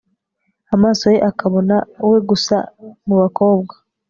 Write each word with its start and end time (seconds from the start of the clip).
amaso 0.75 1.03
ye 1.13 1.19
akabona 1.29 1.75
we 2.09 2.17
gusa 2.29 2.55
mubakobwa 3.05 3.73